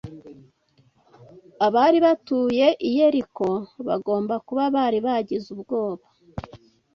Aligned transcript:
Abari 1.65 1.97
batuye 2.05 2.67
i 2.87 2.89
Yeriko 2.97 3.47
bagomba 3.87 4.35
kuba 4.47 4.63
bari 4.75 4.99
bagize 5.05 5.47
ubwoba. 5.55 6.05